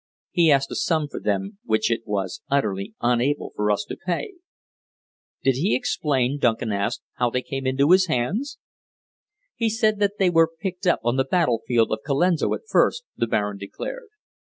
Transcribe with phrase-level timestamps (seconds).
[0.31, 4.33] He asked a sum for them which it was utterly unable for us to pay."
[5.43, 8.57] "Did he explain," Duncan asked, "how they came into his hands?"
[9.55, 13.27] "He said that they were picked up on the battlefield of Colenso at first," the
[13.27, 14.07] Baron declared.